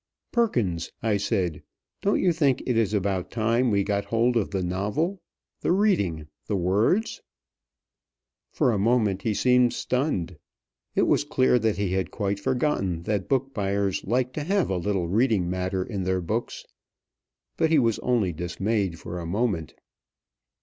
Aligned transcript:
"Perkins," 0.31 0.91
I 1.03 1.17
said, 1.17 1.61
"don't 2.01 2.19
you 2.19 2.33
think 2.33 2.63
it 2.65 2.75
is 2.75 2.91
about 2.91 3.29
time 3.29 3.69
we 3.69 3.83
got 3.83 4.05
hold 4.05 4.35
of 4.35 4.49
the 4.49 4.63
novel 4.63 5.21
the 5.59 5.71
reading, 5.71 6.25
the 6.47 6.55
words?" 6.55 7.21
For 8.51 8.71
a 8.71 8.79
moment 8.79 9.21
he 9.21 9.35
seemed 9.35 9.73
stunned. 9.73 10.37
It 10.95 11.03
was 11.03 11.23
clear 11.23 11.59
that 11.59 11.77
he 11.77 11.89
had 11.91 12.09
quite 12.09 12.39
forgotten 12.39 13.03
that 13.03 13.29
book 13.29 13.53
buyers 13.53 14.03
like 14.03 14.33
to 14.33 14.43
have 14.43 14.71
a 14.71 14.77
little 14.77 15.07
reading 15.07 15.47
matter 15.47 15.83
in 15.83 16.01
their 16.01 16.19
books. 16.19 16.65
But 17.55 17.69
he 17.69 17.77
was 17.77 17.99
only 17.99 18.33
dismayed 18.33 18.97
for 18.97 19.19
a 19.19 19.27
moment. 19.27 19.75